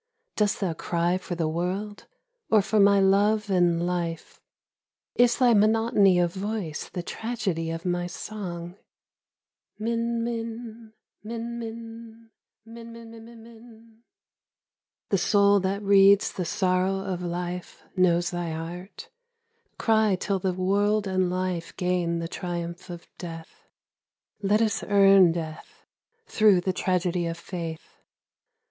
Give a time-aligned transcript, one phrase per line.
[0.35, 2.07] Dost thon cry for the world,
[2.49, 4.41] or for my love and life?
[5.13, 8.77] Is thy monotony of voice the tragedy of my song?
[9.79, 10.93] Mri^ min, min,
[11.23, 12.31] min,
[12.67, 13.99] minminminminmin....
[14.47, 19.07] / The soul that reads the sorrow of life knows thy heart:
[19.77, 23.67] Cry till the world and life gain the triumph of death!
[24.41, 25.85] Let us earn Death
[26.25, 28.01] through the tragedy of Faith